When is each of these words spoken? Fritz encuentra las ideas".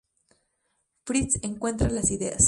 Fritz 1.05 1.37
encuentra 1.43 1.87
las 1.91 2.09
ideas". 2.09 2.39